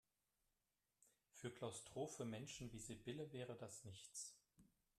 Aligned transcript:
Für 1.31 1.51
klaustrophobe 1.51 2.25
Menschen 2.25 2.71
wie 2.73 2.79
Sibylle 2.79 3.31
wäre 3.33 3.55
das 3.55 3.85
nichts. 3.85 4.35